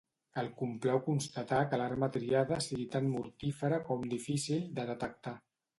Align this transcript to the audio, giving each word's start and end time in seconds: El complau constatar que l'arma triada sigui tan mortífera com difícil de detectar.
El 0.41 0.47
complau 0.61 1.01
constatar 1.09 1.59
que 1.73 1.81
l'arma 1.81 2.09
triada 2.17 2.59
sigui 2.69 2.89
tan 2.99 3.13
mortífera 3.19 3.81
com 3.91 4.13
difícil 4.17 4.67
de 4.81 4.93
detectar. 4.95 5.39